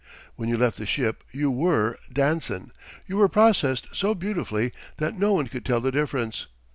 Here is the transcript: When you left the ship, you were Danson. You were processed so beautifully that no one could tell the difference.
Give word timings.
When 0.35 0.49
you 0.49 0.57
left 0.57 0.79
the 0.79 0.87
ship, 0.87 1.23
you 1.31 1.51
were 1.51 1.99
Danson. 2.11 2.71
You 3.05 3.17
were 3.17 3.29
processed 3.29 3.85
so 3.93 4.15
beautifully 4.15 4.73
that 4.97 5.13
no 5.15 5.33
one 5.33 5.45
could 5.45 5.63
tell 5.63 5.79
the 5.79 5.91
difference. 5.91 6.47